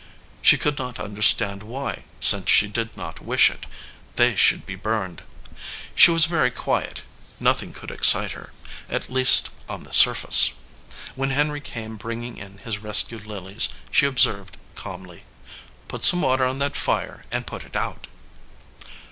[0.41, 3.67] She could not understand why, since she did not wish it,
[4.15, 5.21] they should be burned.
[5.93, 7.03] She was very quiet.
[7.39, 8.51] Nothing could excite her,
[8.89, 10.53] at least on the surface.
[11.13, 15.21] When Henry came bringing in his rescued lilies, she observed, calmly,
[15.87, 18.07] "Put some water on that fire and put it out."